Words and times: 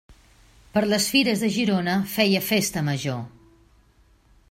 Per 0.77 0.81
les 0.91 1.09
Fires 1.15 1.45
de 1.45 1.51
Girona 1.57 1.95
feia 2.17 2.43
festa 2.49 2.85
major. 2.91 3.25